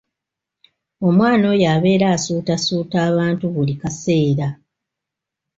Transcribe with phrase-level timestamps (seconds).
[1.07, 4.47] Omwana oyo abeera asuutasuuta abantu buli kaseera.